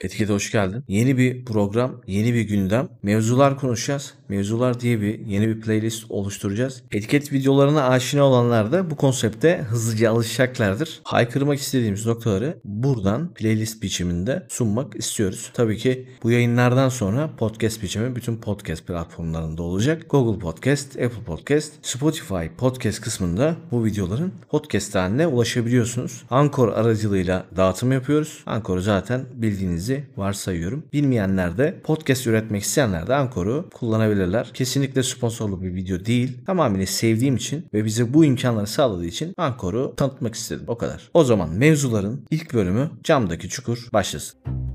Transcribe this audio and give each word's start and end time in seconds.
Etikete 0.00 0.32
hoş 0.32 0.52
geldin. 0.52 0.84
Yeni 0.88 1.18
bir 1.18 1.44
program, 1.44 2.00
yeni 2.06 2.34
bir 2.34 2.40
gündem. 2.40 2.88
Mevzular 3.02 3.58
konuşacağız. 3.58 4.14
Mevzular 4.28 4.80
diye 4.80 5.00
bir 5.00 5.26
yeni 5.26 5.48
bir 5.48 5.60
playlist 5.60 6.10
oluşturacağız. 6.10 6.82
Etiket 6.92 7.32
videolarına 7.32 7.88
aşina 7.88 8.22
olanlar 8.24 8.72
da 8.72 8.90
bu 8.90 8.96
konsepte 8.96 9.58
hızlıca 9.58 10.10
alışacaklardır. 10.10 11.00
Haykırmak 11.04 11.58
istediğimiz 11.58 12.06
noktaları 12.06 12.58
buradan 12.64 13.34
playlist 13.34 13.82
biçiminde 13.82 14.46
sunmak 14.48 14.96
istiyoruz. 14.96 15.50
Tabii 15.54 15.76
ki 15.76 16.08
bu 16.22 16.30
yayınlardan 16.30 16.88
sonra 16.88 17.30
podcast 17.36 17.82
biçimi 17.82 18.16
bütün 18.16 18.36
podcast 18.36 18.86
platformlarında 18.86 19.62
olacak. 19.62 20.10
Google 20.10 20.38
Podcast, 20.38 20.96
Apple 20.96 21.24
Podcast, 21.26 21.72
Spotify 21.82 22.46
podcast 22.58 23.00
kısmında 23.00 23.56
bu 23.70 23.84
videoların 23.84 24.32
podcast 24.48 24.94
haline 24.94 25.26
ulaşabiliyorsunuz. 25.26 26.22
Anchor 26.30 26.68
aracılığıyla 26.68 27.46
dağıtım 27.56 27.92
yapıyoruz. 27.92 28.42
Anchor'u 28.46 28.80
zaten 28.80 29.24
bildiğinizi 29.90 30.04
varsayıyorum. 30.16 30.84
Bilmeyenler 30.92 31.58
de 31.58 31.80
podcast 31.84 32.26
üretmek 32.26 32.62
isteyenler 32.62 33.06
de 33.06 33.14
Anchor'u 33.14 33.70
kullanabilirler. 33.74 34.50
Kesinlikle 34.54 35.02
sponsorlu 35.02 35.62
bir 35.62 35.74
video 35.74 36.04
değil. 36.04 36.38
Tamamıyla 36.46 36.86
sevdiğim 36.86 37.36
için 37.36 37.66
ve 37.74 37.84
bize 37.84 38.14
bu 38.14 38.24
imkanları 38.24 38.66
sağladığı 38.66 39.06
için 39.06 39.34
Anchor'u 39.36 39.94
tanıtmak 39.96 40.34
istedim. 40.34 40.64
O 40.66 40.78
kadar. 40.78 41.10
O 41.14 41.24
zaman 41.24 41.50
mevzuların 41.50 42.26
ilk 42.30 42.54
bölümü 42.54 42.90
Camdaki 43.04 43.48
Çukur 43.48 43.88
başlasın. 43.92 44.69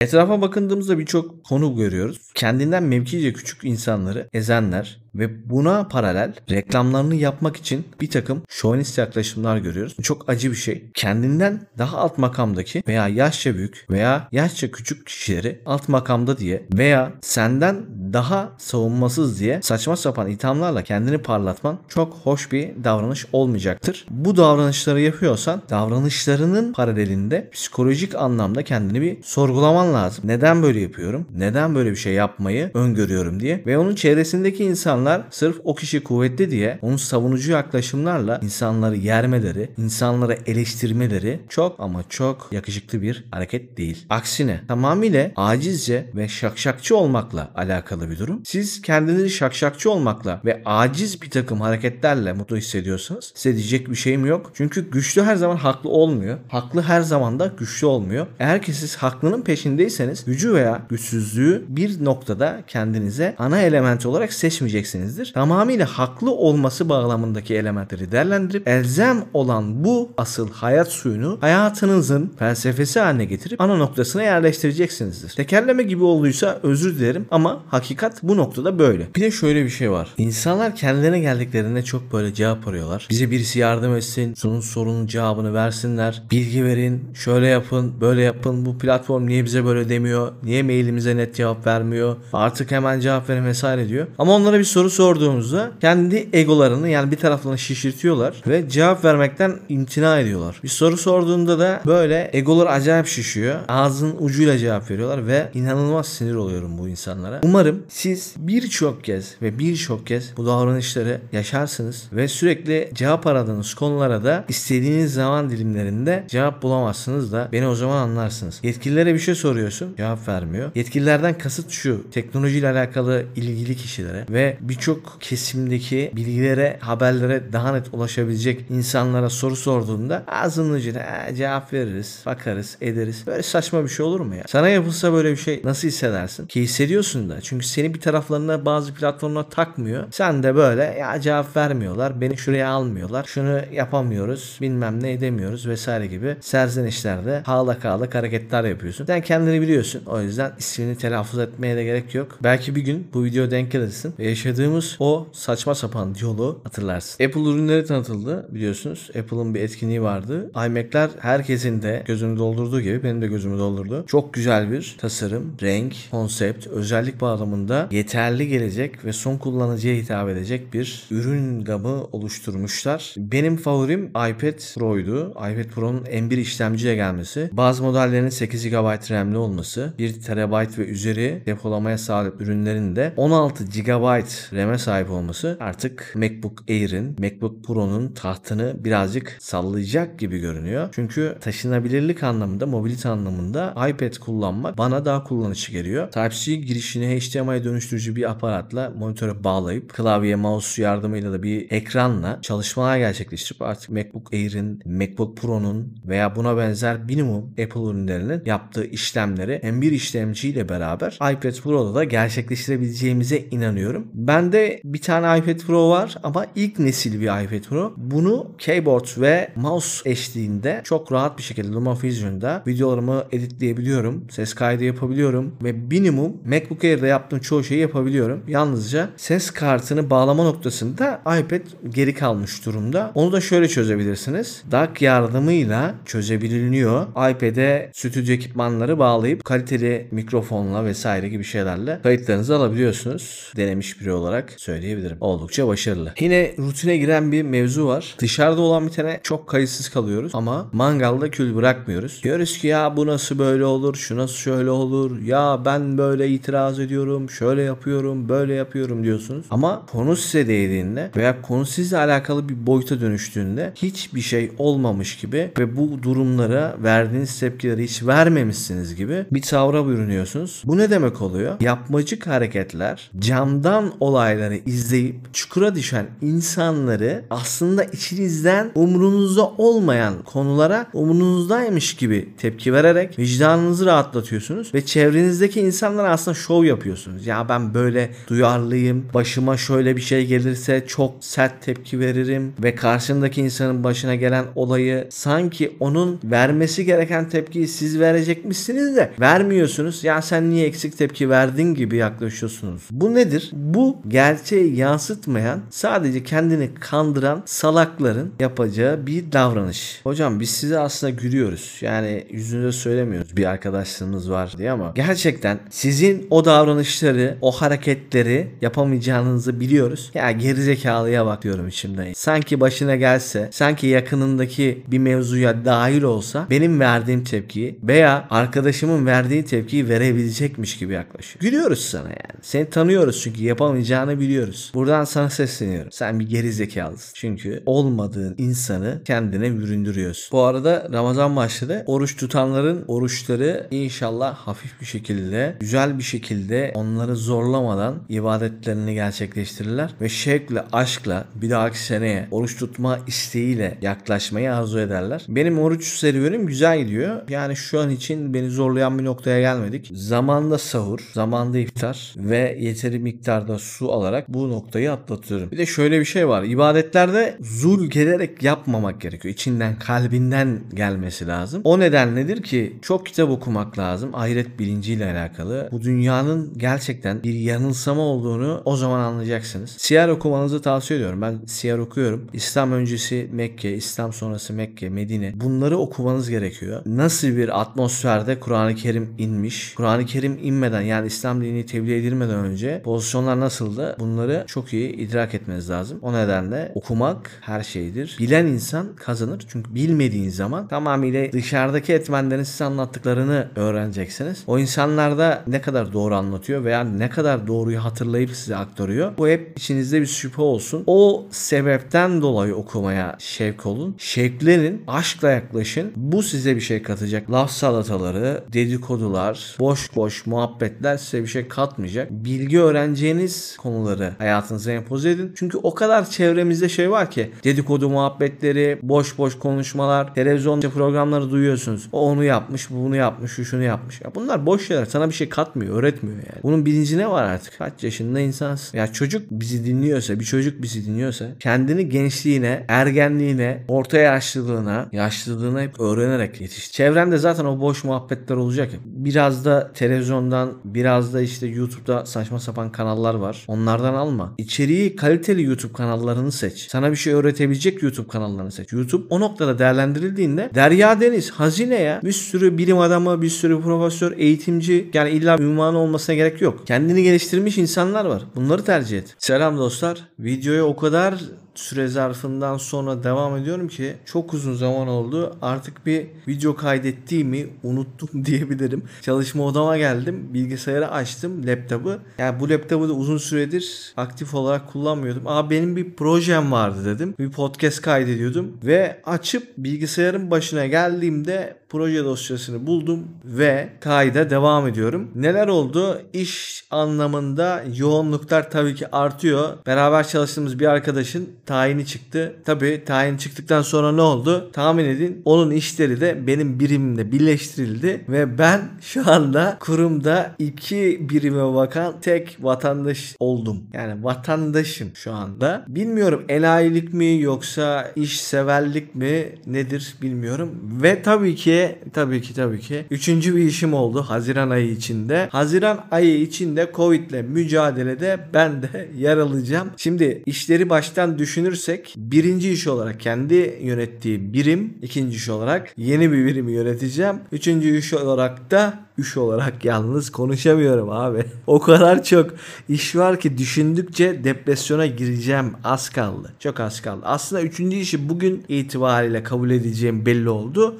Etrafa 0.00 0.40
bakındığımızda 0.40 0.98
birçok 0.98 1.44
konu 1.44 1.76
görüyoruz. 1.76 2.32
Kendinden 2.34 2.82
mevkice 2.82 3.32
küçük 3.32 3.64
insanları 3.64 4.28
ezenler, 4.32 5.00
ve 5.18 5.50
buna 5.50 5.88
paralel 5.88 6.34
reklamlarını 6.50 7.14
yapmak 7.14 7.56
için 7.56 7.84
bir 8.00 8.10
takım 8.10 8.42
şovinist 8.48 8.98
yaklaşımlar 8.98 9.58
görüyoruz. 9.58 9.96
Çok 10.02 10.28
acı 10.28 10.50
bir 10.50 10.56
şey. 10.56 10.90
Kendinden 10.94 11.66
daha 11.78 11.98
alt 11.98 12.18
makamdaki 12.18 12.82
veya 12.88 13.08
yaşça 13.08 13.54
büyük 13.54 13.86
veya 13.90 14.28
yaşça 14.32 14.70
küçük 14.70 15.06
kişileri 15.06 15.62
alt 15.66 15.88
makamda 15.88 16.38
diye 16.38 16.66
veya 16.72 17.12
senden 17.20 17.76
daha 18.12 18.52
savunmasız 18.58 19.40
diye 19.40 19.60
saçma 19.62 19.96
sapan 19.96 20.28
ithamlarla 20.28 20.82
kendini 20.82 21.18
parlatman 21.18 21.78
çok 21.88 22.14
hoş 22.14 22.52
bir 22.52 22.84
davranış 22.84 23.26
olmayacaktır. 23.32 24.06
Bu 24.10 24.36
davranışları 24.36 25.00
yapıyorsan 25.00 25.62
davranışlarının 25.70 26.72
paralelinde 26.72 27.50
psikolojik 27.52 28.14
anlamda 28.14 28.62
kendini 28.62 29.00
bir 29.00 29.22
sorgulaman 29.22 29.94
lazım. 29.94 30.24
Neden 30.28 30.62
böyle 30.62 30.80
yapıyorum? 30.80 31.26
Neden 31.36 31.74
böyle 31.74 31.90
bir 31.90 31.96
şey 31.96 32.12
yapmayı 32.12 32.70
öngörüyorum 32.74 33.40
diye 33.40 33.62
ve 33.66 33.78
onun 33.78 33.94
çevresindeki 33.94 34.64
insanlar 34.64 35.05
insanlar 35.06 35.26
sırf 35.30 35.56
o 35.64 35.74
kişi 35.74 36.04
kuvvetli 36.04 36.50
diye 36.50 36.78
onun 36.82 36.96
savunucu 36.96 37.52
yaklaşımlarla 37.52 38.40
insanları 38.42 38.96
yermeleri, 38.96 39.70
insanları 39.78 40.38
eleştirmeleri 40.46 41.40
çok 41.48 41.80
ama 41.80 42.04
çok 42.08 42.48
yakışıklı 42.52 43.02
bir 43.02 43.24
hareket 43.30 43.76
değil. 43.78 44.06
Aksine 44.10 44.60
tamamıyla 44.68 45.30
acizce 45.36 46.10
ve 46.14 46.28
şakşakçı 46.28 46.96
olmakla 46.96 47.50
alakalı 47.54 48.10
bir 48.10 48.18
durum. 48.18 48.42
Siz 48.44 48.82
kendinizi 48.82 49.30
şakşakçı 49.30 49.90
olmakla 49.90 50.40
ve 50.44 50.62
aciz 50.64 51.22
bir 51.22 51.30
takım 51.30 51.60
hareketlerle 51.60 52.32
mutlu 52.32 52.56
hissediyorsanız 52.56 53.32
size 53.34 53.56
diyecek 53.56 53.90
bir 53.90 53.96
şeyim 53.96 54.26
yok. 54.26 54.50
Çünkü 54.54 54.90
güçlü 54.90 55.22
her 55.22 55.36
zaman 55.36 55.56
haklı 55.56 55.90
olmuyor. 55.90 56.38
Haklı 56.48 56.82
her 56.82 57.00
zaman 57.00 57.38
da 57.38 57.52
güçlü 57.58 57.86
olmuyor. 57.86 58.26
Eğer 58.38 58.62
ki 58.62 58.72
siz 58.72 58.96
haklının 58.96 59.42
peşindeyseniz 59.42 60.24
gücü 60.24 60.54
veya 60.54 60.82
güçsüzlüğü 60.88 61.64
bir 61.68 62.04
noktada 62.04 62.62
kendinize 62.66 63.34
ana 63.38 63.60
element 63.60 64.06
olarak 64.06 64.32
seçmeyeceksiniz 64.32 64.95
edeceksinizdir. 64.96 65.32
Tamamıyla 65.32 65.86
haklı 65.86 66.30
olması 66.30 66.88
bağlamındaki 66.88 67.54
elementleri 67.54 68.12
değerlendirip 68.12 68.68
elzem 68.68 69.24
olan 69.34 69.84
bu 69.84 70.10
asıl 70.16 70.50
hayat 70.50 70.88
suyunu 70.88 71.38
hayatınızın 71.40 72.32
felsefesi 72.38 73.00
haline 73.00 73.24
getirip 73.24 73.60
ana 73.60 73.76
noktasına 73.76 74.22
yerleştireceksinizdir. 74.22 75.30
Tekerleme 75.30 75.82
gibi 75.82 76.04
olduysa 76.04 76.60
özür 76.62 76.98
dilerim 76.98 77.26
ama 77.30 77.62
hakikat 77.68 78.22
bu 78.22 78.36
noktada 78.36 78.78
böyle. 78.78 79.08
Bir 79.16 79.20
de 79.20 79.30
şöyle 79.30 79.64
bir 79.64 79.70
şey 79.70 79.90
var. 79.90 80.08
İnsanlar 80.18 80.76
kendilerine 80.76 81.20
geldiklerinde 81.20 81.82
çok 81.82 82.12
böyle 82.12 82.34
cevap 82.34 82.68
arıyorlar. 82.68 83.06
Bize 83.10 83.30
birisi 83.30 83.58
yardım 83.58 83.96
etsin, 83.96 84.34
şunun 84.34 84.60
sorunun 84.60 85.06
cevabını 85.06 85.54
versinler, 85.54 86.22
bilgi 86.30 86.64
verin, 86.64 87.04
şöyle 87.14 87.46
yapın, 87.46 87.92
böyle 88.00 88.22
yapın, 88.22 88.66
bu 88.66 88.78
platform 88.78 89.26
niye 89.26 89.44
bize 89.44 89.64
böyle 89.64 89.88
demiyor, 89.88 90.32
niye 90.42 90.62
mailimize 90.62 91.16
net 91.16 91.34
cevap 91.34 91.66
vermiyor, 91.66 92.16
artık 92.32 92.70
hemen 92.70 93.00
cevap 93.00 93.28
verin 93.28 93.44
vesaire 93.44 93.88
diyor. 93.88 94.06
Ama 94.18 94.34
onlara 94.34 94.58
bir 94.58 94.64
soru 94.76 94.90
sorduğumuzda 94.90 95.70
kendi 95.80 96.28
egolarını 96.32 96.88
yani 96.88 97.10
bir 97.10 97.16
taraflarını 97.16 97.58
şişirtiyorlar 97.58 98.42
ve 98.46 98.68
cevap 98.68 99.04
vermekten 99.04 99.56
imtina 99.68 100.20
ediyorlar. 100.20 100.60
Bir 100.64 100.68
soru 100.68 100.96
sorduğunda 100.96 101.58
da 101.58 101.80
böyle 101.86 102.30
egolar 102.32 102.66
acayip 102.66 103.06
şişiyor. 103.06 103.58
Ağzın 103.68 104.16
ucuyla 104.20 104.58
cevap 104.58 104.90
veriyorlar 104.90 105.26
ve 105.26 105.50
inanılmaz 105.54 106.06
sinir 106.06 106.34
oluyorum 106.34 106.78
bu 106.78 106.88
insanlara. 106.88 107.40
Umarım 107.42 107.82
siz 107.88 108.34
birçok 108.36 109.04
kez 109.04 109.34
ve 109.42 109.58
birçok 109.58 110.06
kez 110.06 110.36
bu 110.36 110.46
davranışları 110.46 111.20
yaşarsınız 111.32 112.08
ve 112.12 112.28
sürekli 112.28 112.90
cevap 112.94 113.26
aradığınız 113.26 113.74
konulara 113.74 114.24
da 114.24 114.44
istediğiniz 114.48 115.14
zaman 115.14 115.50
dilimlerinde 115.50 116.24
cevap 116.28 116.62
bulamazsınız 116.62 117.32
da 117.32 117.48
beni 117.52 117.66
o 117.66 117.74
zaman 117.74 117.96
anlarsınız. 117.96 118.60
Yetkililere 118.62 119.14
bir 119.14 119.18
şey 119.18 119.34
soruyorsun 119.34 119.94
cevap 119.96 120.28
vermiyor. 120.28 120.70
Yetkililerden 120.74 121.38
kasıt 121.38 121.70
şu 121.70 122.10
teknolojiyle 122.10 122.68
alakalı 122.68 123.24
ilgili 123.36 123.76
kişilere 123.76 124.26
ve 124.30 124.56
birçok 124.68 125.16
kesimdeki 125.20 126.12
bilgilere, 126.16 126.76
haberlere 126.80 127.52
daha 127.52 127.72
net 127.72 127.86
ulaşabilecek 127.92 128.64
insanlara 128.70 129.30
soru 129.30 129.56
sorduğunda 129.56 130.24
ağzının 130.26 130.74
ucuna 130.74 131.34
cevap 131.36 131.72
veririz, 131.72 132.22
bakarız, 132.26 132.76
ederiz. 132.80 133.24
Böyle 133.26 133.42
saçma 133.42 133.84
bir 133.84 133.88
şey 133.88 134.06
olur 134.06 134.20
mu 134.20 134.34
ya? 134.34 134.44
Sana 134.46 134.68
yapılsa 134.68 135.12
böyle 135.12 135.30
bir 135.30 135.36
şey 135.36 135.60
nasıl 135.64 135.88
hissedersin? 135.88 136.46
Ki 136.46 136.62
hissediyorsun 136.62 137.30
da. 137.30 137.40
Çünkü 137.40 137.66
seni 137.66 137.94
bir 137.94 138.00
taraflarına 138.00 138.64
bazı 138.64 138.94
platformlar 138.94 139.50
takmıyor. 139.50 140.04
Sen 140.10 140.42
de 140.42 140.54
böyle 140.54 140.82
ya 140.82 141.20
cevap 141.20 141.56
vermiyorlar. 141.56 142.20
Beni 142.20 142.36
şuraya 142.36 142.68
almıyorlar. 142.68 143.24
Şunu 143.24 143.60
yapamıyoruz. 143.72 144.58
Bilmem 144.60 145.02
ne 145.02 145.12
edemiyoruz 145.12 145.68
vesaire 145.68 146.06
gibi 146.06 146.36
serzenişlerde 146.40 147.42
hağla 147.46 147.78
kağlık 147.78 148.14
hareketler 148.14 148.64
yapıyorsun. 148.64 149.06
Sen 149.06 149.20
kendini 149.20 149.60
biliyorsun. 149.60 150.02
O 150.06 150.20
yüzden 150.20 150.52
ismini 150.58 150.98
telaffuz 150.98 151.40
etmeye 151.40 151.76
de 151.76 151.84
gerek 151.84 152.14
yok. 152.14 152.38
Belki 152.42 152.74
bir 152.74 152.80
gün 152.80 153.08
bu 153.14 153.24
video 153.24 153.50
denk 153.50 153.72
gelirsin 153.72 154.14
ve 154.18 154.28
yaşadığın 154.28 154.55
yaşadığımız 154.56 154.96
o 155.00 155.26
saçma 155.32 155.74
sapan 155.74 156.14
diyaloğu 156.14 156.60
hatırlarsın. 156.64 157.24
Apple 157.24 157.40
ürünleri 157.40 157.84
tanıtıldı 157.84 158.48
biliyorsunuz. 158.50 159.10
Apple'ın 159.18 159.54
bir 159.54 159.60
etkinliği 159.60 160.02
vardı. 160.02 160.50
iMac'ler 160.66 161.10
herkesin 161.18 161.82
de 161.82 162.02
gözünü 162.06 162.38
doldurduğu 162.38 162.80
gibi 162.80 163.02
benim 163.02 163.22
de 163.22 163.26
gözümü 163.26 163.58
doldurdu. 163.58 164.04
Çok 164.06 164.34
güzel 164.34 164.70
bir 164.70 164.96
tasarım, 164.98 165.54
renk, 165.62 165.94
konsept, 166.10 166.66
özellik 166.66 167.20
bağlamında 167.20 167.88
yeterli 167.90 168.48
gelecek 168.48 169.04
ve 169.04 169.12
son 169.12 169.38
kullanıcıya 169.38 169.94
hitap 169.94 170.28
edecek 170.28 170.74
bir 170.74 171.04
ürün 171.10 171.64
gamı 171.64 172.04
oluşturmuşlar. 172.12 173.14
Benim 173.16 173.56
favorim 173.56 174.06
iPad 174.06 174.74
Pro'ydu. 174.74 175.30
iPad 175.30 175.70
Pro'nun 175.74 176.04
M1 176.04 176.36
işlemciyle 176.36 176.94
gelmesi, 176.94 177.50
bazı 177.52 177.82
modellerin 177.82 178.28
8 178.28 178.68
GB 178.68 179.10
RAM'li 179.10 179.36
olması, 179.36 179.92
1 179.98 180.12
TB 180.12 180.78
ve 180.78 180.86
üzeri 180.86 181.42
depolamaya 181.46 181.98
sahip 181.98 182.40
ürünlerin 182.40 182.96
de 182.96 183.12
16 183.16 183.64
GB 183.64 184.16
RAM'e 184.52 184.78
sahip 184.78 185.10
olması 185.10 185.56
artık 185.60 186.12
MacBook 186.16 186.64
Air'in, 186.68 187.16
MacBook 187.18 187.64
Pro'nun 187.64 188.12
tahtını 188.12 188.84
birazcık 188.84 189.36
sallayacak 189.40 190.18
gibi 190.18 190.38
görünüyor. 190.38 190.88
Çünkü 190.92 191.36
taşınabilirlik 191.40 192.22
anlamında, 192.22 192.66
mobilite 192.66 193.08
anlamında 193.08 193.88
iPad 193.88 194.16
kullanmak 194.16 194.78
bana 194.78 195.04
daha 195.04 195.24
kullanışlı 195.24 195.72
geliyor. 195.72 196.10
Type-C 196.10 196.54
girişini 196.56 197.06
HDMI 197.06 197.64
dönüştürücü 197.64 198.16
bir 198.16 198.30
aparatla 198.30 198.92
monitöre 198.96 199.44
bağlayıp 199.44 199.94
klavye, 199.94 200.36
mouse 200.36 200.82
yardımıyla 200.82 201.32
da 201.32 201.42
bir 201.42 201.70
ekranla 201.70 202.38
çalışmalar 202.42 202.98
gerçekleştirip 202.98 203.62
artık 203.62 203.90
MacBook 203.90 204.32
Air'in, 204.32 204.82
MacBook 204.84 205.36
Pro'nun 205.36 205.98
veya 206.04 206.36
buna 206.36 206.56
benzer 206.56 207.04
minimum 207.04 207.44
Apple 207.50 207.80
ürünlerinin 207.80 208.42
yaptığı 208.46 208.84
işlemleri 208.84 209.60
M1 209.64 209.90
işlemciyle 209.90 210.68
beraber 210.68 211.12
iPad 211.12 211.62
Pro'da 211.62 211.94
da 211.94 212.04
gerçekleştirebileceğimize 212.04 213.38
inanıyorum. 213.38 214.08
Ben 214.14 214.35
Bende 214.36 214.80
bir 214.84 215.00
tane 215.00 215.38
iPad 215.38 215.66
Pro 215.66 215.90
var 215.90 216.16
ama 216.22 216.46
ilk 216.56 216.78
nesil 216.78 217.20
bir 217.20 217.44
iPad 217.44 217.68
Pro. 217.68 217.94
Bunu 217.96 218.46
keyboard 218.58 219.06
ve 219.20 219.48
mouse 219.56 220.10
eşliğinde 220.10 220.80
çok 220.84 221.12
rahat 221.12 221.38
bir 221.38 221.42
şekilde 221.42 221.68
LumaFusion'da 221.68 222.62
videolarımı 222.66 223.24
editleyebiliyorum. 223.32 224.24
Ses 224.30 224.54
kaydı 224.54 224.84
yapabiliyorum 224.84 225.54
ve 225.64 225.72
minimum 225.72 226.32
MacBook 226.46 226.84
yaptığım 226.84 227.06
yaptığım 227.06 227.38
çoğu 227.38 227.64
şeyi 227.64 227.80
yapabiliyorum. 227.80 228.42
Yalnızca 228.48 229.08
ses 229.16 229.50
kartını 229.50 230.10
bağlama 230.10 230.44
noktasında 230.44 231.20
iPad 231.40 231.90
geri 231.94 232.14
kalmış 232.14 232.66
durumda. 232.66 233.10
Onu 233.14 233.32
da 233.32 233.40
şöyle 233.40 233.68
çözebilirsiniz. 233.68 234.62
DAC 234.70 235.04
yardımıyla 235.04 235.94
çözebiliniyor. 236.04 237.06
iPad'e 237.08 237.90
stüdyo 237.94 238.34
ekipmanları 238.34 238.98
bağlayıp 238.98 239.44
kaliteli 239.44 240.08
mikrofonla 240.10 240.84
vesaire 240.84 241.28
gibi 241.28 241.44
şeylerle 241.44 242.00
kayıtlarınızı 242.02 242.56
alabiliyorsunuz. 242.56 243.52
Denemiş 243.56 244.00
biri 244.00 244.12
olarak 244.12 244.25
söyleyebilirim. 244.56 245.16
Oldukça 245.20 245.68
başarılı. 245.68 246.12
Yine 246.20 246.54
rutine 246.58 246.96
giren 246.96 247.32
bir 247.32 247.42
mevzu 247.42 247.86
var. 247.86 248.14
Dışarıda 248.18 248.60
olan 248.60 248.86
bir 248.86 248.92
tane 248.92 249.20
çok 249.22 249.46
kayıtsız 249.46 249.88
kalıyoruz 249.88 250.32
ama 250.34 250.68
mangalda 250.72 251.30
kül 251.30 251.56
bırakmıyoruz. 251.56 252.20
Diyoruz 252.24 252.58
ki 252.58 252.66
ya 252.66 252.96
bu 252.96 253.06
nasıl 253.06 253.38
böyle 253.38 253.64
olur, 253.64 253.94
şu 253.94 254.16
nasıl 254.16 254.34
şöyle 254.34 254.70
olur, 254.70 255.22
ya 255.22 255.60
ben 255.64 255.98
böyle 255.98 256.28
itiraz 256.28 256.80
ediyorum, 256.80 257.30
şöyle 257.30 257.62
yapıyorum, 257.62 258.28
böyle 258.28 258.54
yapıyorum 258.54 259.04
diyorsunuz. 259.04 259.46
Ama 259.50 259.86
konu 259.92 260.16
size 260.16 260.48
değdiğinde 260.48 261.10
veya 261.16 261.42
konu 261.42 261.66
sizle 261.66 261.98
alakalı 261.98 262.48
bir 262.48 262.66
boyuta 262.66 263.00
dönüştüğünde 263.00 263.72
hiçbir 263.74 264.20
şey 264.20 264.52
olmamış 264.58 265.16
gibi 265.16 265.52
ve 265.58 265.76
bu 265.76 266.02
durumlara 266.02 266.76
verdiğiniz 266.82 267.40
tepkileri 267.40 267.84
hiç 267.84 268.02
vermemişsiniz 268.02 268.94
gibi 268.94 269.26
bir 269.30 269.42
tavra 269.42 269.88
bürünüyorsunuz. 269.88 270.62
Bu 270.64 270.78
ne 270.78 270.90
demek 270.90 271.22
oluyor? 271.22 271.60
Yapmacık 271.60 272.26
hareketler 272.26 273.10
camdan 273.18 273.92
olayları 274.16 274.56
izleyip 274.66 275.16
çukura 275.32 275.74
düşen 275.74 276.06
insanları 276.22 277.24
aslında 277.30 277.84
içinizden 277.84 278.70
umrunuzda 278.74 279.48
olmayan 279.48 280.14
konulara 280.24 280.86
umrunuzdaymış 280.92 281.96
gibi 281.96 282.28
tepki 282.38 282.72
vererek 282.72 283.18
vicdanınızı 283.18 283.86
rahatlatıyorsunuz 283.86 284.74
ve 284.74 284.84
çevrenizdeki 284.86 285.60
insanlara 285.60 286.10
aslında 286.10 286.34
şov 286.34 286.64
yapıyorsunuz. 286.64 287.26
Ya 287.26 287.48
ben 287.48 287.74
böyle 287.74 288.10
duyarlıyım. 288.28 289.06
Başıma 289.14 289.56
şöyle 289.56 289.96
bir 289.96 290.00
şey 290.00 290.26
gelirse 290.26 290.84
çok 290.88 291.14
sert 291.20 291.62
tepki 291.62 292.00
veririm 292.00 292.52
ve 292.62 292.74
karşındaki 292.74 293.40
insanın 293.40 293.84
başına 293.84 294.14
gelen 294.14 294.44
olayı 294.54 295.06
sanki 295.10 295.76
onun 295.80 296.20
vermesi 296.24 296.84
gereken 296.84 297.28
tepkiyi 297.28 297.68
siz 297.68 298.00
verecekmişsiniz 298.00 298.96
de 298.96 299.12
vermiyorsunuz. 299.20 300.04
Ya 300.04 300.22
sen 300.22 300.50
niye 300.50 300.66
eksik 300.66 300.98
tepki 300.98 301.30
verdin 301.30 301.74
gibi 301.74 301.96
yaklaşıyorsunuz. 301.96 302.82
Bu 302.90 303.14
nedir? 303.14 303.50
Bu 303.52 303.96
gerçeği 304.08 304.76
yansıtmayan 304.76 305.60
sadece 305.70 306.22
kendini 306.22 306.74
kandıran 306.74 307.42
salakların 307.46 308.32
yapacağı 308.40 309.06
bir 309.06 309.32
davranış. 309.32 310.00
Hocam 310.02 310.40
biz 310.40 310.50
size 310.50 310.78
aslında 310.78 311.10
gülüyoruz. 311.10 311.78
Yani 311.80 312.26
yüzünüze 312.30 312.72
söylemiyoruz 312.72 313.36
bir 313.36 313.44
arkadaşlığımız 313.44 314.30
var 314.30 314.54
diye 314.58 314.70
ama 314.70 314.92
gerçekten 314.94 315.58
sizin 315.70 316.26
o 316.30 316.44
davranışları, 316.44 317.38
o 317.40 317.52
hareketleri 317.52 318.48
yapamayacağınızı 318.60 319.60
biliyoruz. 319.60 320.10
Ya 320.14 320.30
gerizekalıya 320.30 321.26
bak 321.26 321.42
diyorum 321.42 321.68
içimden. 321.68 322.12
Sanki 322.12 322.60
başına 322.60 322.96
gelse, 322.96 323.48
sanki 323.52 323.86
yakınındaki 323.86 324.84
bir 324.86 324.98
mevzuya 324.98 325.64
dahil 325.64 326.02
olsa 326.02 326.46
benim 326.50 326.80
verdiğim 326.80 327.24
tepkiyi 327.24 327.78
veya 327.82 328.26
arkadaşımın 328.30 329.06
verdiği 329.06 329.44
tepkiyi 329.44 329.88
verebilecekmiş 329.88 330.78
gibi 330.78 330.92
yaklaşıyor. 330.92 331.40
Gülüyoruz 331.40 331.80
sana 331.80 332.08
yani. 332.08 332.40
Seni 332.42 332.70
tanıyoruz 332.70 333.20
çünkü 333.22 333.42
yapamayacağını 333.90 334.20
biliyoruz. 334.20 334.70
Buradan 334.74 335.04
sana 335.04 335.30
sesleniyorum. 335.30 335.92
Sen 335.92 336.20
bir 336.20 336.28
gerizekalısın. 336.28 337.12
Çünkü 337.14 337.62
olmadığın 337.66 338.34
insanı 338.38 339.00
kendine 339.04 339.58
büründürüyorsun. 339.58 340.28
Bu 340.32 340.42
arada 340.42 340.88
Ramazan 340.92 341.36
başladı. 341.36 341.84
Oruç 341.86 342.16
tutanların 342.16 342.84
oruçları 342.88 343.66
inşallah 343.70 344.34
hafif 344.34 344.80
bir 344.80 344.86
şekilde, 344.86 345.56
güzel 345.60 345.98
bir 345.98 346.02
şekilde 346.02 346.72
onları 346.74 347.16
zorlamadan 347.16 347.94
ibadetlerini 348.08 348.94
gerçekleştirirler 348.94 349.90
ve 350.00 350.08
şevkle, 350.08 350.64
aşkla 350.72 351.24
bir 351.34 351.50
dahaki 351.50 351.78
seneye 351.78 352.28
oruç 352.30 352.56
tutma 352.56 352.98
isteğiyle 353.06 353.78
yaklaşmayı 353.82 354.54
arzu 354.54 354.78
ederler. 354.78 355.24
Benim 355.28 355.58
oruç 355.58 355.84
serüvenim 355.98 356.46
güzel 356.46 356.78
gidiyor. 356.78 357.22
Yani 357.28 357.56
şu 357.56 357.80
an 357.80 357.90
için 357.90 358.34
beni 358.34 358.50
zorlayan 358.50 358.98
bir 358.98 359.04
noktaya 359.04 359.40
gelmedik. 359.40 359.90
Zamanda 359.92 360.58
sahur, 360.58 361.00
zamanda 361.12 361.58
iftar 361.58 362.14
ve 362.16 362.56
yeteri 362.60 362.98
miktarda 362.98 363.58
su 363.58 363.75
alarak 363.82 364.28
bu 364.28 364.50
noktayı 364.50 364.92
atlatıyorum. 364.92 365.50
Bir 365.50 365.58
de 365.58 365.66
şöyle 365.66 366.00
bir 366.00 366.04
şey 366.04 366.28
var. 366.28 366.42
İbadetlerde 366.42 367.36
zul 367.40 367.90
gelerek 367.90 368.42
yapmamak 368.42 369.00
gerekiyor. 369.00 369.34
İçinden, 369.34 369.78
kalbinden 369.78 370.60
gelmesi 370.74 371.26
lazım. 371.26 371.60
O 371.64 371.80
neden 371.80 372.16
nedir 372.16 372.42
ki 372.42 372.76
çok 372.82 373.06
kitap 373.06 373.30
okumak 373.30 373.78
lazım. 373.78 374.10
Ahiret 374.14 374.58
bilinciyle 374.58 375.12
alakalı. 375.12 375.68
Bu 375.72 375.82
dünyanın 375.82 376.52
gerçekten 376.56 377.22
bir 377.22 377.34
yanılsama 377.34 378.02
olduğunu 378.02 378.62
o 378.64 378.76
zaman 378.76 379.00
anlayacaksınız. 379.00 379.70
Siyer 379.70 380.08
okumanızı 380.08 380.62
tavsiye 380.62 380.98
ediyorum. 380.98 381.22
Ben 381.22 381.38
siyer 381.46 381.78
okuyorum. 381.78 382.26
İslam 382.32 382.72
öncesi 382.72 383.28
Mekke, 383.32 383.74
İslam 383.74 384.12
sonrası 384.12 384.52
Mekke, 384.52 384.88
Medine. 384.88 385.32
Bunları 385.34 385.78
okumanız 385.78 386.30
gerekiyor. 386.30 386.82
Nasıl 386.86 387.28
bir 387.28 387.60
atmosferde 387.60 388.40
Kur'an-ı 388.40 388.74
Kerim 388.74 389.14
inmiş? 389.18 389.74
Kur'an-ı 389.74 390.06
Kerim 390.06 390.38
inmeden 390.42 390.80
yani 390.80 391.06
İslam 391.06 391.40
dini 391.42 391.66
tebliğ 391.66 391.94
edilmeden 391.94 392.44
önce 392.44 392.82
pozisyonlar 392.84 393.40
nasıldı? 393.66 393.96
Bunları 393.98 394.44
çok 394.46 394.72
iyi 394.72 394.92
idrak 394.92 395.34
etmeniz 395.34 395.70
lazım. 395.70 395.98
O 396.02 396.12
nedenle 396.12 396.72
okumak 396.74 397.30
her 397.40 397.62
şeydir. 397.62 398.16
Bilen 398.20 398.46
insan 398.46 398.96
kazanır. 398.96 399.44
Çünkü 399.48 399.74
bilmediğin 399.74 400.30
zaman 400.30 400.68
tamamıyla 400.68 401.32
dışarıdaki 401.32 401.92
etmenlerin 401.92 402.42
size 402.42 402.64
anlattıklarını 402.64 403.48
öğreneceksiniz. 403.56 404.44
O 404.46 404.58
insanlar 404.58 405.18
da 405.18 405.42
ne 405.46 405.60
kadar 405.60 405.92
doğru 405.92 406.14
anlatıyor 406.14 406.64
veya 406.64 406.84
ne 406.84 407.10
kadar 407.10 407.46
doğruyu 407.46 407.84
hatırlayıp 407.84 408.30
size 408.30 408.56
aktarıyor. 408.56 409.12
Bu 409.18 409.28
hep 409.28 409.58
içinizde 409.58 410.00
bir 410.00 410.06
şüphe 410.06 410.42
olsun. 410.42 410.84
O 410.86 411.26
sebepten 411.30 412.22
dolayı 412.22 412.54
okumaya 412.54 413.16
şevk 413.18 413.66
olun. 413.66 413.94
Şevklenin, 413.98 414.82
aşkla 414.86 415.30
yaklaşın. 415.30 415.92
Bu 415.96 416.22
size 416.22 416.56
bir 416.56 416.60
şey 416.60 416.82
katacak. 416.82 417.30
Laf 417.30 417.50
salataları, 417.50 418.44
dedikodular, 418.52 419.56
boş 419.58 419.96
boş 419.96 420.26
muhabbetler 420.26 420.96
size 420.96 421.22
bir 421.22 421.28
şey 421.28 421.48
katmayacak. 421.48 422.10
Bilgi 422.10 422.60
öğreneceğiniz 422.60 423.55
konuları 423.56 424.12
hayatınıza 424.18 424.72
empoze 424.72 425.10
edin. 425.10 425.32
Çünkü 425.36 425.58
o 425.62 425.74
kadar 425.74 426.10
çevremizde 426.10 426.68
şey 426.68 426.90
var 426.90 427.10
ki 427.10 427.30
dedikodu 427.44 427.88
muhabbetleri, 427.88 428.78
boş 428.82 429.18
boş 429.18 429.38
konuşmalar, 429.38 430.14
televizyon 430.14 430.60
programları 430.60 431.30
duyuyorsunuz. 431.30 431.88
O 431.92 432.00
onu 432.10 432.24
yapmış, 432.24 432.70
bu 432.70 432.74
bunu 432.84 432.96
yapmış, 432.96 433.32
şu 433.32 433.44
şunu 433.44 433.62
yapmış. 433.62 434.00
Ya 434.00 434.14
bunlar 434.14 434.46
boş 434.46 434.68
şeyler. 434.68 434.84
Sana 434.84 435.08
bir 435.08 435.14
şey 435.14 435.28
katmıyor, 435.28 435.78
öğretmiyor 435.78 436.16
yani. 436.16 436.42
Bunun 436.42 436.66
bilincine 436.66 437.10
var 437.10 437.22
artık. 437.22 437.58
Kaç 437.58 437.84
yaşında 437.84 438.20
insansın. 438.20 438.78
Ya 438.78 438.92
çocuk 438.92 439.30
bizi 439.30 439.66
dinliyorsa, 439.66 440.20
bir 440.20 440.24
çocuk 440.24 440.62
bizi 440.62 440.86
dinliyorsa 440.86 441.26
kendini 441.40 441.88
gençliğine, 441.88 442.64
ergenliğine, 442.68 443.64
orta 443.68 443.98
yaşlılığına, 443.98 444.88
yaşlılığına 444.92 445.62
hep 445.62 445.80
öğrenerek 445.80 446.40
yetiş. 446.40 446.72
Çevrende 446.72 447.18
zaten 447.18 447.44
o 447.44 447.60
boş 447.60 447.84
muhabbetler 447.84 448.36
olacak. 448.36 448.70
Biraz 448.84 449.44
da 449.44 449.72
televizyondan, 449.74 450.52
biraz 450.64 451.14
da 451.14 451.20
işte 451.20 451.46
YouTube'da 451.46 452.06
saçma 452.06 452.40
sapan 452.40 452.72
kanallar 452.72 453.14
var. 453.14 453.45
Onlardan 453.48 453.94
alma. 453.94 454.34
İçeriği 454.38 454.96
kaliteli 454.96 455.42
YouTube 455.42 455.72
kanallarını 455.72 456.32
seç. 456.32 456.66
Sana 456.70 456.90
bir 456.90 456.96
şey 456.96 457.12
öğretebilecek 457.12 457.82
YouTube 457.82 458.08
kanallarını 458.08 458.52
seç. 458.52 458.72
YouTube 458.72 459.06
o 459.10 459.20
noktada 459.20 459.58
değerlendirildiğinde 459.58 460.50
derya 460.54 461.00
deniz, 461.00 461.30
hazine 461.30 461.80
ya. 461.80 462.00
Bir 462.04 462.12
sürü 462.12 462.58
bilim 462.58 462.78
adamı, 462.78 463.22
bir 463.22 463.30
sürü 463.30 463.60
profesör, 463.60 464.12
eğitimci 464.18 464.90
yani 464.94 465.10
illa 465.10 465.38
ünvanı 465.38 465.78
olmasına 465.78 466.14
gerek 466.14 466.40
yok. 466.40 466.66
Kendini 466.66 467.02
geliştirmiş 467.02 467.58
insanlar 467.58 468.04
var. 468.04 468.22
Bunları 468.36 468.64
tercih 468.64 468.98
et. 468.98 469.14
Selam 469.18 469.58
dostlar. 469.58 470.08
Videoya 470.18 470.64
o 470.64 470.76
kadar 470.76 471.14
süre 471.58 471.88
zarfından 471.88 472.56
sonra 472.56 473.04
devam 473.04 473.36
ediyorum 473.36 473.68
ki 473.68 473.96
çok 474.04 474.34
uzun 474.34 474.54
zaman 474.54 474.88
oldu. 474.88 475.36
Artık 475.42 475.86
bir 475.86 476.06
video 476.28 476.54
kaydettiğimi 476.56 477.48
unuttum 477.62 478.08
diyebilirim. 478.24 478.82
Çalışma 479.02 479.44
odama 479.44 479.78
geldim. 479.78 480.34
Bilgisayarı 480.34 480.90
açtım 480.90 481.46
laptopu. 481.46 481.98
Yani 482.18 482.40
bu 482.40 482.50
laptopu 482.50 482.88
da 482.88 482.92
uzun 482.92 483.18
süredir 483.18 483.92
aktif 483.96 484.34
olarak 484.34 484.72
kullanmıyordum. 484.72 485.22
Aa 485.26 485.50
benim 485.50 485.76
bir 485.76 485.94
projem 485.94 486.52
vardı 486.52 486.84
dedim. 486.84 487.14
Bir 487.18 487.30
podcast 487.30 487.82
kaydediyordum 487.82 488.58
ve 488.64 489.00
açıp 489.04 489.52
bilgisayarın 489.58 490.30
başına 490.30 490.66
geldiğimde 490.66 491.56
proje 491.68 492.04
dosyasını 492.04 492.66
buldum 492.66 493.08
ve 493.24 493.68
kayda 493.80 494.30
devam 494.30 494.68
ediyorum. 494.68 495.10
Neler 495.14 495.48
oldu? 495.48 496.02
İş 496.12 496.64
anlamında 496.70 497.64
yoğunluklar 497.76 498.50
tabii 498.50 498.74
ki 498.74 498.90
artıyor. 498.92 499.48
Beraber 499.66 500.08
çalıştığımız 500.08 500.58
bir 500.58 500.66
arkadaşın 500.66 501.30
tayini 501.46 501.86
çıktı. 501.86 502.36
Tabii 502.44 502.82
tayin 502.86 503.16
çıktıktan 503.16 503.62
sonra 503.62 503.92
ne 503.92 504.00
oldu? 504.00 504.50
Tahmin 504.52 504.84
edin. 504.84 505.22
Onun 505.24 505.50
işleri 505.50 506.00
de 506.00 506.26
benim 506.26 506.60
birimimle 506.60 507.12
birleştirildi 507.12 508.04
ve 508.08 508.38
ben 508.38 508.60
şu 508.80 509.10
anda 509.10 509.56
kurumda 509.60 510.34
iki 510.38 511.06
birime 511.10 511.54
bakan 511.54 512.00
tek 512.00 512.36
vatandaş 512.40 513.16
oldum. 513.18 513.62
Yani 513.72 514.04
vatandaşım 514.04 514.90
şu 514.94 515.12
anda. 515.12 515.64
Bilmiyorum 515.68 516.24
enayilik 516.28 516.94
mi 516.94 517.20
yoksa 517.20 517.92
işseverlik 517.96 518.94
mi 518.94 519.34
nedir 519.46 519.94
bilmiyorum. 520.02 520.50
Ve 520.82 521.02
tabii 521.02 521.34
ki 521.34 521.55
tabii 521.92 522.22
ki 522.22 522.34
tabii 522.34 522.60
ki 522.60 522.84
üçüncü 522.90 523.36
bir 523.36 523.42
işim 523.42 523.74
oldu 523.74 524.02
Haziran 524.02 524.50
ayı 524.50 524.70
içinde. 524.70 525.28
Haziran 525.32 525.84
ayı 525.90 526.20
içinde 526.20 526.70
Covid 526.74 527.10
ile 527.10 527.22
mücadelede 527.22 528.18
ben 528.34 528.62
de 528.62 528.88
yer 528.98 529.16
alacağım. 529.16 529.68
Şimdi 529.76 530.22
işleri 530.26 530.70
baştan 530.70 531.18
düşünürsek 531.18 531.94
birinci 531.96 532.50
iş 532.50 532.66
olarak 532.66 533.00
kendi 533.00 533.58
yönettiği 533.62 534.32
birim, 534.32 534.74
ikinci 534.82 535.16
iş 535.16 535.28
olarak 535.28 535.72
yeni 535.76 536.12
bir 536.12 536.26
birimi 536.26 536.52
yöneteceğim. 536.52 537.16
Üçüncü 537.32 537.78
iş 537.78 537.94
olarak 537.94 538.50
da 538.50 538.86
üş 538.98 539.16
olarak 539.16 539.64
yalnız 539.64 540.10
konuşamıyorum 540.10 540.90
abi. 540.90 541.24
O 541.46 541.60
kadar 541.60 542.04
çok 542.04 542.30
iş 542.68 542.96
var 542.96 543.20
ki 543.20 543.38
düşündükçe 543.38 544.24
depresyona 544.24 544.86
gireceğim. 544.86 545.52
Az 545.64 545.88
kaldı. 545.88 546.32
Çok 546.38 546.60
az 546.60 546.82
kaldı. 546.82 547.00
Aslında 547.04 547.42
üçüncü 547.42 547.76
işi 547.76 548.08
bugün 548.08 548.44
itibariyle 548.48 549.22
kabul 549.22 549.50
edeceğim 549.50 550.06
belli 550.06 550.28
oldu. 550.28 550.76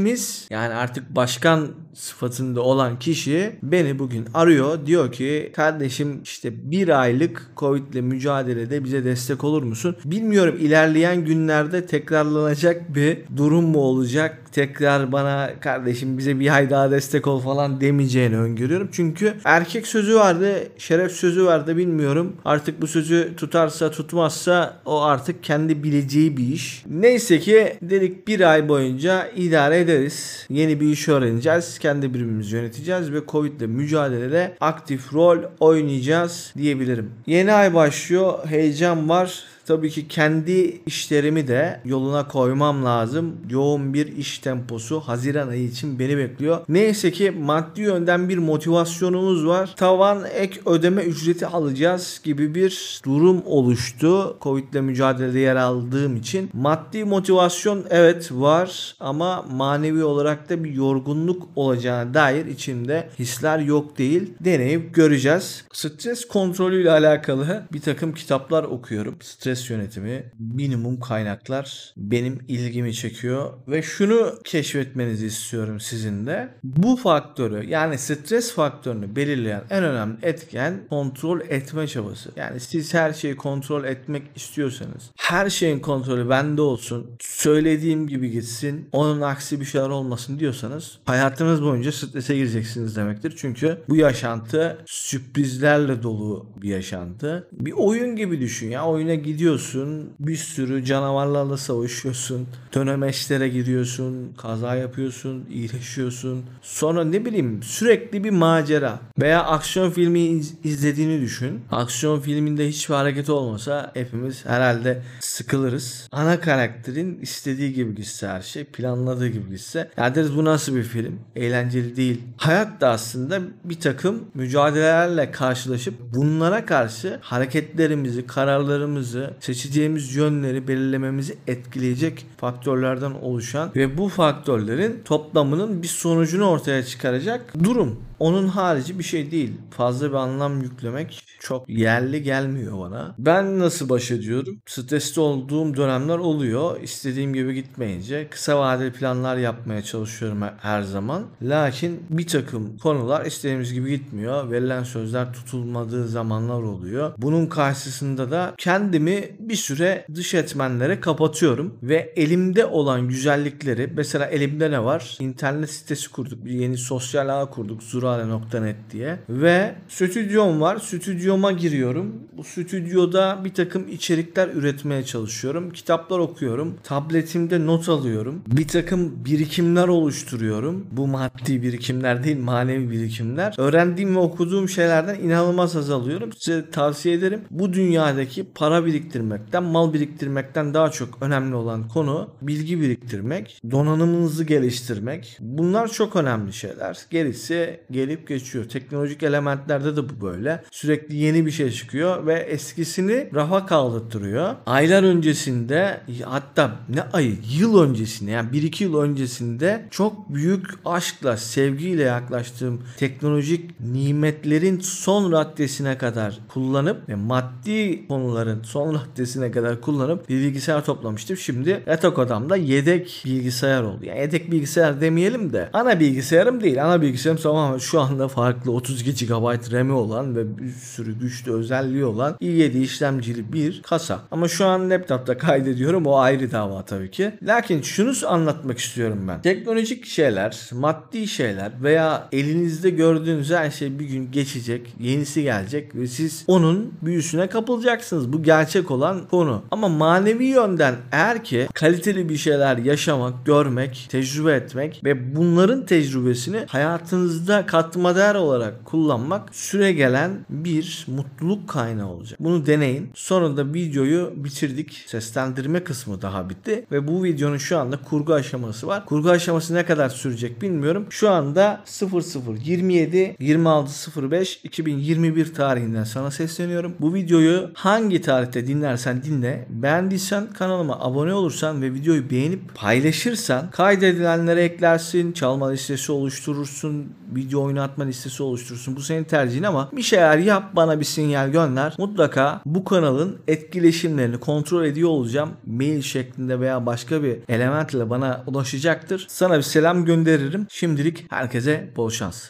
Yöneticimiz 0.00 0.46
yani 0.50 0.74
artık 0.74 1.10
başkan 1.10 1.74
sıfatında 2.00 2.62
olan 2.62 2.98
kişi 2.98 3.52
beni 3.62 3.98
bugün 3.98 4.26
arıyor. 4.34 4.86
Diyor 4.86 5.12
ki 5.12 5.52
kardeşim 5.56 6.20
işte 6.24 6.70
bir 6.70 7.00
aylık 7.00 7.46
Covid 7.56 7.92
ile 7.92 8.00
mücadelede 8.00 8.84
bize 8.84 9.04
destek 9.04 9.44
olur 9.44 9.62
musun? 9.62 9.96
Bilmiyorum 10.04 10.56
ilerleyen 10.60 11.24
günlerde 11.24 11.86
tekrarlanacak 11.86 12.94
bir 12.94 13.18
durum 13.36 13.64
mu 13.64 13.78
olacak? 13.78 14.38
Tekrar 14.52 15.12
bana 15.12 15.50
kardeşim 15.60 16.18
bize 16.18 16.40
bir 16.40 16.54
ay 16.54 16.70
daha 16.70 16.90
destek 16.90 17.26
ol 17.26 17.40
falan 17.40 17.80
demeyeceğini 17.80 18.38
öngörüyorum. 18.38 18.88
Çünkü 18.92 19.34
erkek 19.44 19.86
sözü 19.86 20.14
vardı, 20.14 20.54
şeref 20.78 21.12
sözü 21.12 21.44
vardı 21.44 21.76
bilmiyorum. 21.76 22.36
Artık 22.44 22.82
bu 22.82 22.86
sözü 22.86 23.32
tutarsa 23.36 23.90
tutmazsa 23.90 24.80
o 24.84 25.02
artık 25.02 25.44
kendi 25.44 25.82
bileceği 25.82 26.36
bir 26.36 26.48
iş. 26.48 26.84
Neyse 26.90 27.40
ki 27.40 27.76
dedik 27.82 28.28
bir 28.28 28.52
ay 28.52 28.68
boyunca 28.68 29.28
idare 29.36 29.80
ederiz. 29.80 30.46
Yeni 30.50 30.80
bir 30.80 30.88
iş 30.88 31.08
öğreneceğiz. 31.08 31.78
Kendi 31.78 31.89
birimimizi 31.98 32.56
yöneteceğiz 32.56 33.12
ve 33.12 33.20
Covid 33.28 33.60
ile 33.60 33.66
mücadelede 33.66 34.56
aktif 34.60 35.14
rol 35.14 35.38
oynayacağız 35.60 36.52
diyebilirim. 36.56 37.10
Yeni 37.26 37.52
ay 37.52 37.74
başlıyor. 37.74 38.38
Heyecan 38.46 39.08
var. 39.08 39.44
Tabii 39.70 39.90
ki 39.90 40.08
kendi 40.08 40.80
işlerimi 40.86 41.48
de 41.48 41.80
yoluna 41.84 42.28
koymam 42.28 42.84
lazım. 42.84 43.36
Yoğun 43.50 43.94
bir 43.94 44.16
iş 44.16 44.38
temposu 44.38 45.00
Haziran 45.00 45.48
ayı 45.48 45.64
için 45.64 45.98
beni 45.98 46.16
bekliyor. 46.16 46.60
Neyse 46.68 47.12
ki 47.12 47.30
maddi 47.30 47.80
yönden 47.80 48.28
bir 48.28 48.38
motivasyonumuz 48.38 49.46
var. 49.46 49.74
Tavan 49.76 50.24
ek 50.34 50.60
ödeme 50.66 51.02
ücreti 51.02 51.46
alacağız 51.46 52.20
gibi 52.24 52.54
bir 52.54 53.00
durum 53.04 53.42
oluştu. 53.46 54.36
Covid 54.40 54.72
ile 54.72 54.80
mücadelede 54.80 55.38
yer 55.38 55.56
aldığım 55.56 56.16
için. 56.16 56.50
Maddi 56.52 57.04
motivasyon 57.04 57.84
evet 57.90 58.32
var 58.32 58.94
ama 59.00 59.42
manevi 59.42 60.04
olarak 60.04 60.50
da 60.50 60.64
bir 60.64 60.72
yorgunluk 60.72 61.48
olacağına 61.56 62.14
dair 62.14 62.46
içimde 62.46 63.08
hisler 63.18 63.58
yok 63.58 63.98
değil. 63.98 64.32
Deneyip 64.40 64.94
göreceğiz. 64.94 65.64
Stres 65.72 66.28
kontrolü 66.28 66.90
alakalı 66.90 67.62
bir 67.72 67.80
takım 67.80 68.14
kitaplar 68.14 68.64
okuyorum. 68.64 69.14
Stres 69.20 69.59
stres 69.60 69.70
yönetimi, 69.70 70.24
minimum 70.38 71.00
kaynaklar 71.00 71.94
benim 71.96 72.38
ilgimi 72.48 72.94
çekiyor 72.94 73.52
ve 73.68 73.82
şunu 73.82 74.34
keşfetmenizi 74.44 75.26
istiyorum 75.26 75.80
sizin 75.80 76.26
de. 76.26 76.48
Bu 76.64 76.96
faktörü 76.96 77.66
yani 77.68 77.98
stres 77.98 78.52
faktörünü 78.52 79.16
belirleyen 79.16 79.62
en 79.70 79.84
önemli 79.84 80.16
etken 80.22 80.80
kontrol 80.90 81.40
etme 81.40 81.86
çabası. 81.86 82.30
Yani 82.36 82.60
siz 82.60 82.94
her 82.94 83.12
şeyi 83.12 83.36
kontrol 83.36 83.84
etmek 83.84 84.22
istiyorsanız 84.36 85.10
her 85.16 85.50
şeyin 85.50 85.80
kontrolü 85.80 86.28
bende 86.28 86.62
olsun, 86.62 87.06
söylediğim 87.20 88.08
gibi 88.08 88.30
gitsin, 88.30 88.88
onun 88.92 89.20
aksi 89.20 89.60
bir 89.60 89.64
şeyler 89.64 89.88
olmasın 89.88 90.38
diyorsanız 90.38 90.98
hayatınız 91.04 91.62
boyunca 91.62 91.92
strese 91.92 92.36
gireceksiniz 92.36 92.96
demektir. 92.96 93.34
Çünkü 93.36 93.78
bu 93.88 93.96
yaşantı 93.96 94.78
sürprizlerle 94.86 96.02
dolu 96.02 96.46
bir 96.62 96.68
yaşantı. 96.68 97.48
Bir 97.52 97.72
oyun 97.72 98.16
gibi 98.16 98.40
düşün 98.40 98.70
ya. 98.70 98.86
Oyuna 98.86 99.14
gidiyorsun, 99.44 100.10
bir 100.20 100.36
sürü 100.36 100.84
canavarlarla 100.84 101.56
savaşıyorsun, 101.56 102.46
dönemeçlere 102.74 103.48
giriyorsun, 103.48 104.32
kaza 104.38 104.74
yapıyorsun, 104.74 105.44
iyileşiyorsun. 105.50 106.42
Sonra 106.62 107.04
ne 107.04 107.24
bileyim 107.24 107.62
sürekli 107.62 108.24
bir 108.24 108.30
macera 108.30 109.00
veya 109.20 109.42
aksiyon 109.44 109.90
filmi 109.90 110.20
iz- 110.20 110.54
izlediğini 110.64 111.20
düşün. 111.20 111.60
Aksiyon 111.70 112.20
filminde 112.20 112.68
hiçbir 112.68 112.94
hareket 112.94 113.30
olmasa 113.30 113.90
hepimiz 113.94 114.46
herhalde 114.46 115.02
sıkılırız. 115.20 116.08
Ana 116.12 116.40
karakterin 116.40 117.18
istediği 117.22 117.72
gibi 117.72 117.94
gitse 117.94 118.28
her 118.28 118.42
şey, 118.42 118.64
planladığı 118.64 119.28
gibi 119.28 119.50
gitse. 119.50 119.90
Ya 119.96 120.14
deriz 120.14 120.36
bu 120.36 120.44
nasıl 120.44 120.76
bir 120.76 120.82
film? 120.82 121.18
Eğlenceli 121.36 121.96
değil. 121.96 122.20
Hayat 122.36 122.80
da 122.80 122.88
aslında 122.88 123.40
bir 123.64 123.80
takım 123.80 124.24
mücadelelerle 124.34 125.30
karşılaşıp 125.30 125.94
bunlara 126.14 126.66
karşı 126.66 127.18
hareketlerimizi, 127.20 128.26
kararlarımızı, 128.26 129.29
seçeceğimiz 129.40 130.16
yönleri 130.16 130.68
belirlememizi 130.68 131.36
etkileyecek 131.46 132.26
faktörlerden 132.36 133.10
oluşan 133.10 133.70
ve 133.76 133.98
bu 133.98 134.08
faktörlerin 134.08 135.02
toplamının 135.04 135.82
bir 135.82 135.88
sonucunu 135.88 136.48
ortaya 136.48 136.84
çıkaracak 136.84 137.54
durum. 137.64 138.09
Onun 138.20 138.48
harici 138.48 138.98
bir 138.98 139.04
şey 139.04 139.30
değil. 139.30 139.52
Fazla 139.70 140.08
bir 140.08 140.14
anlam 140.14 140.62
yüklemek 140.62 141.24
çok 141.40 141.68
yerli 141.68 142.22
gelmiyor 142.22 142.80
bana. 142.80 143.14
Ben 143.18 143.58
nasıl 143.58 143.88
baş 143.88 144.10
ediyorum? 144.10 144.60
Stresli 144.66 145.20
olduğum 145.20 145.76
dönemler 145.76 146.18
oluyor. 146.18 146.80
İstediğim 146.80 147.34
gibi 147.34 147.54
gitmeyince 147.54 148.28
kısa 148.30 148.58
vadeli 148.58 148.92
planlar 148.92 149.36
yapmaya 149.36 149.82
çalışıyorum 149.82 150.42
her 150.60 150.82
zaman. 150.82 151.26
Lakin 151.42 152.02
bir 152.10 152.26
takım 152.26 152.78
konular 152.78 153.26
istediğimiz 153.26 153.72
gibi 153.72 153.90
gitmiyor. 153.90 154.50
Verilen 154.50 154.82
sözler 154.82 155.32
tutulmadığı 155.32 156.08
zamanlar 156.08 156.62
oluyor. 156.62 157.12
Bunun 157.18 157.46
karşısında 157.46 158.30
da 158.30 158.54
kendimi 158.58 159.36
bir 159.38 159.56
süre 159.56 160.06
dış 160.14 160.34
etmenlere 160.34 161.00
kapatıyorum 161.00 161.78
ve 161.82 162.12
elimde 162.16 162.66
olan 162.66 163.08
güzellikleri 163.08 163.92
mesela 163.96 164.26
elimde 164.26 164.70
ne 164.70 164.84
var? 164.84 165.16
İnternet 165.20 165.70
sitesi 165.70 166.10
kurduk. 166.10 166.44
Bir 166.44 166.50
yeni 166.50 166.76
sosyal 166.78 167.42
ağ 167.42 167.50
kurduk. 167.50 167.82
Zurale.net 168.10 168.76
diye. 168.92 169.18
Ve 169.28 169.74
stüdyom 169.88 170.60
var. 170.60 170.78
Stüdyoma 170.78 171.52
giriyorum. 171.52 172.14
Bu 172.36 172.44
stüdyoda 172.44 173.40
bir 173.44 173.54
takım 173.54 173.88
içerikler 173.88 174.48
üretmeye 174.48 175.04
çalışıyorum. 175.04 175.70
Kitaplar 175.70 176.18
okuyorum. 176.18 176.74
Tabletimde 176.82 177.66
not 177.66 177.88
alıyorum. 177.88 178.42
Bir 178.46 178.68
takım 178.68 179.24
birikimler 179.24 179.88
oluşturuyorum. 179.88 180.86
Bu 180.92 181.06
maddi 181.06 181.62
birikimler 181.62 182.24
değil 182.24 182.38
manevi 182.38 182.90
birikimler. 182.90 183.54
Öğrendiğim 183.58 184.16
ve 184.16 184.18
okuduğum 184.18 184.68
şeylerden 184.68 185.14
inanılmaz 185.14 185.74
haz 185.74 185.90
alıyorum. 185.90 186.30
Size 186.38 186.70
tavsiye 186.70 187.14
ederim. 187.14 187.40
Bu 187.50 187.72
dünyadaki 187.72 188.44
para 188.54 188.86
biriktirmekten, 188.86 189.62
mal 189.62 189.92
biriktirmekten 189.92 190.74
daha 190.74 190.90
çok 190.90 191.18
önemli 191.20 191.54
olan 191.54 191.88
konu 191.88 192.30
bilgi 192.42 192.80
biriktirmek, 192.80 193.60
donanımınızı 193.70 194.44
geliştirmek. 194.44 195.38
Bunlar 195.40 195.88
çok 195.88 196.16
önemli 196.16 196.52
şeyler. 196.52 196.98
Gerisi 197.10 197.80
gelip 198.00 198.28
geçiyor. 198.28 198.64
Teknolojik 198.64 199.22
elementlerde 199.22 199.96
de 199.96 200.08
bu 200.08 200.26
böyle. 200.26 200.62
Sürekli 200.70 201.16
yeni 201.16 201.46
bir 201.46 201.50
şey 201.50 201.70
çıkıyor 201.70 202.26
ve 202.26 202.34
eskisini 202.34 203.28
rafa 203.34 203.66
kaldırtıyor. 203.66 204.54
Aylar 204.66 205.02
öncesinde 205.02 206.00
hatta 206.24 206.76
ne 206.88 207.02
ayı 207.02 207.36
yıl 207.58 207.82
öncesinde 207.82 208.30
yani 208.30 208.50
1-2 208.50 208.84
yıl 208.84 209.00
öncesinde 209.00 209.86
çok 209.90 210.34
büyük 210.34 210.66
aşkla 210.84 211.36
sevgiyle 211.36 212.02
yaklaştığım 212.02 212.82
teknolojik 212.98 213.80
nimetlerin 213.80 214.80
son 214.80 215.32
raddesine 215.32 215.98
kadar 215.98 216.38
kullanıp 216.48 217.08
ve 217.08 217.14
maddi 217.14 218.08
konuların 218.08 218.62
son 218.62 218.94
raddesine 218.94 219.50
kadar 219.50 219.80
kullanıp 219.80 220.28
bir 220.28 220.34
bilgisayar 220.34 220.84
toplamıştım. 220.84 221.36
Şimdi 221.36 221.82
yatak 221.86 222.18
odamda 222.18 222.56
yedek 222.56 223.22
bilgisayar 223.26 223.82
oldu. 223.82 224.04
Yani 224.04 224.20
yedek 224.20 224.50
bilgisayar 224.50 225.00
demeyelim 225.00 225.52
de 225.52 225.70
ana 225.72 226.00
bilgisayarım 226.00 226.60
değil. 226.60 226.84
Ana 226.84 227.02
bilgisayarım 227.02 227.42
tamamen 227.42 227.78
şu 227.90 228.00
anda 228.00 228.28
farklı 228.28 228.72
32 228.72 229.26
GB 229.26 229.72
RAM'i 229.72 229.92
olan 229.92 230.36
ve 230.36 230.58
bir 230.58 230.68
sürü 230.68 231.18
güçlü 231.18 231.52
özelliği 231.52 232.04
olan 232.04 232.36
i7 232.40 232.78
işlemcili 232.78 233.52
bir 233.52 233.82
kasa. 233.82 234.20
Ama 234.30 234.48
şu 234.48 234.66
an 234.66 234.90
laptopta 234.90 235.38
kaydediyorum 235.38 236.06
o 236.06 236.18
ayrı 236.18 236.52
dava 236.52 236.84
tabii 236.84 237.10
ki. 237.10 237.32
Lakin 237.42 237.82
şunu 237.82 238.12
anlatmak 238.26 238.78
istiyorum 238.78 239.18
ben. 239.28 239.42
Teknolojik 239.42 240.06
şeyler, 240.06 240.70
maddi 240.72 241.28
şeyler 241.28 241.72
veya 241.82 242.28
elinizde 242.32 242.90
gördüğünüz 242.90 243.50
her 243.50 243.70
şey 243.70 243.98
bir 243.98 244.04
gün 244.04 244.32
geçecek, 244.32 244.94
yenisi 245.00 245.42
gelecek 245.42 245.94
ve 245.94 246.06
siz 246.06 246.44
onun 246.46 246.94
büyüsüne 247.02 247.46
kapılacaksınız. 247.46 248.32
Bu 248.32 248.42
gerçek 248.42 248.90
olan 248.90 249.28
konu. 249.30 249.62
Ama 249.70 249.88
manevi 249.88 250.44
yönden 250.44 250.94
eğer 251.12 251.44
ki 251.44 251.68
kaliteli 251.74 252.28
bir 252.28 252.36
şeyler 252.36 252.76
yaşamak, 252.76 253.46
görmek, 253.46 254.06
tecrübe 254.10 254.52
etmek 254.52 255.00
ve 255.04 255.36
bunların 255.36 255.86
tecrübesini 255.86 256.64
hayatınızda 256.68 257.66
katma 257.70 258.16
değer 258.16 258.34
olarak 258.34 258.84
kullanmak 258.84 259.54
süre 259.54 259.92
gelen 259.92 260.30
bir 260.48 261.06
mutluluk 261.08 261.68
kaynağı 261.68 262.08
olacak. 262.08 262.40
Bunu 262.40 262.66
deneyin. 262.66 263.10
Sonra 263.14 263.56
da 263.56 263.74
videoyu 263.74 264.32
bitirdik. 264.36 265.04
Seslendirme 265.06 265.84
kısmı 265.84 266.22
daha 266.22 266.50
bitti 266.50 266.86
ve 266.92 267.08
bu 267.08 267.24
videonun 267.24 267.56
şu 267.56 267.78
anda 267.78 267.96
kurgu 267.96 268.34
aşaması 268.34 268.86
var. 268.86 269.06
Kurgu 269.06 269.30
aşaması 269.30 269.74
ne 269.74 269.84
kadar 269.84 270.08
sürecek 270.08 270.62
bilmiyorum. 270.62 271.06
Şu 271.10 271.30
anda 271.30 271.80
0027 272.00 273.36
2605 273.38 274.60
2021 274.64 275.54
tarihinden 275.54 276.04
sana 276.04 276.30
sesleniyorum. 276.30 276.94
Bu 277.00 277.14
videoyu 277.14 277.70
hangi 277.74 278.20
tarihte 278.20 278.66
dinlersen 278.66 279.22
dinle. 279.22 279.66
Beğendiysen 279.70 280.52
kanalıma 280.52 281.00
abone 281.00 281.34
olursan 281.34 281.82
ve 281.82 281.94
videoyu 281.94 282.30
beğenip 282.30 282.74
paylaşırsan 282.74 283.70
kaydedilenlere 283.70 284.62
eklersin, 284.62 285.32
çalma 285.32 285.70
listesi 285.70 286.12
oluşturursun, 286.12 287.12
video 287.34 287.59
oynatma 287.60 288.04
listesi 288.04 288.42
oluşturursun. 288.42 288.96
Bu 288.96 289.00
senin 289.00 289.24
tercihin 289.24 289.62
ama 289.62 289.88
bir 289.92 290.02
şeyler 290.02 290.38
yap 290.38 290.76
bana 290.76 291.00
bir 291.00 291.04
sinyal 291.04 291.48
gönder. 291.48 291.94
Mutlaka 291.98 292.60
bu 292.66 292.84
kanalın 292.84 293.38
etkileşimlerini 293.48 294.40
kontrol 294.40 294.84
ediyor 294.84 295.08
olacağım. 295.08 295.50
Mail 295.66 296.02
şeklinde 296.02 296.60
veya 296.60 296.86
başka 296.86 297.22
bir 297.22 297.38
element 297.48 297.94
ile 297.94 298.10
bana 298.10 298.44
ulaşacaktır. 298.46 299.26
Sana 299.28 299.56
bir 299.56 299.62
selam 299.62 300.04
gönderirim. 300.04 300.66
Şimdilik 300.70 301.32
herkese 301.32 301.90
bol 301.96 302.10
şans. 302.10 302.48